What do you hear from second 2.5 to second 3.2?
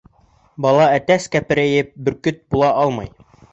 була алмай.